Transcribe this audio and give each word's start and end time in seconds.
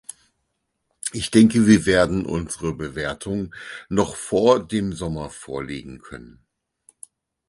Ich 1.13 1.29
denke, 1.29 1.67
wir 1.67 1.85
werden 1.85 2.25
unsere 2.25 2.73
Bewertung 2.73 3.53
noch 3.87 4.15
vor 4.15 4.67
dem 4.67 4.93
Sommer 4.93 5.29
vorlegen 5.29 5.99
können. 6.01 6.43